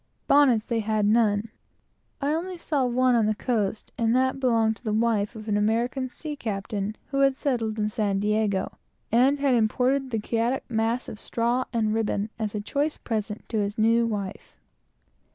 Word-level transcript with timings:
Bonnets 0.25 0.65
they 0.65 0.79
had 0.79 1.05
none. 1.05 1.49
I 2.19 2.33
only 2.33 2.57
saw 2.57 2.85
one 2.87 3.13
on 3.13 3.27
the 3.27 3.35
coast, 3.35 3.91
and 3.99 4.15
that 4.15 4.39
belonged 4.39 4.77
to 4.77 4.83
the 4.83 4.91
wife 4.91 5.35
of 5.35 5.47
an 5.47 5.57
American 5.57 6.09
sea 6.09 6.35
captain 6.35 6.95
who 7.11 7.19
had 7.19 7.35
settled 7.35 7.77
in 7.77 7.87
San 7.87 8.19
Diego, 8.19 8.79
and 9.11 9.37
had 9.37 9.53
imported 9.53 10.09
the 10.09 10.17
chaotic 10.17 10.63
mass 10.67 11.07
of 11.07 11.19
straw 11.19 11.65
and 11.71 11.93
ribbon, 11.93 12.31
as 12.39 12.55
a 12.55 12.61
choice 12.61 12.97
present 12.97 13.47
to 13.49 13.59
his 13.59 13.77
new 13.77 14.07
wife. 14.07 14.57